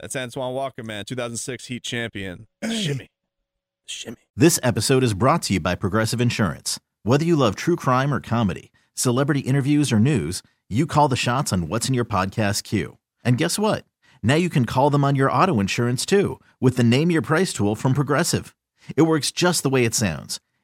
That's 0.00 0.16
Antoine 0.16 0.54
Walker, 0.54 0.82
man, 0.82 1.04
2006 1.04 1.66
Heat 1.66 1.82
champion. 1.82 2.46
Shimmy. 2.70 3.10
Shimmy. 3.86 4.16
This 4.36 4.58
episode 4.62 5.02
is 5.02 5.14
brought 5.14 5.42
to 5.42 5.54
you 5.54 5.60
by 5.60 5.74
Progressive 5.74 6.20
Insurance. 6.20 6.78
Whether 7.02 7.24
you 7.24 7.36
love 7.36 7.54
true 7.56 7.76
crime 7.76 8.12
or 8.12 8.20
comedy, 8.20 8.72
celebrity 8.94 9.40
interviews 9.40 9.92
or 9.92 9.98
news, 10.00 10.42
you 10.68 10.86
call 10.86 11.08
the 11.08 11.16
shots 11.16 11.52
on 11.52 11.68
what's 11.68 11.88
in 11.88 11.94
your 11.94 12.04
podcast 12.04 12.64
queue. 12.64 12.98
And 13.24 13.38
guess 13.38 13.58
what? 13.58 13.84
Now 14.22 14.34
you 14.34 14.50
can 14.50 14.64
call 14.66 14.90
them 14.90 15.04
on 15.04 15.14
your 15.14 15.30
auto 15.30 15.60
insurance 15.60 16.04
too 16.04 16.40
with 16.60 16.76
the 16.76 16.82
Name 16.84 17.10
Your 17.10 17.22
Price 17.22 17.52
tool 17.52 17.74
from 17.76 17.94
Progressive. 17.94 18.54
It 18.96 19.02
works 19.02 19.30
just 19.30 19.62
the 19.62 19.70
way 19.70 19.84
it 19.84 19.94
sounds. 19.94 20.40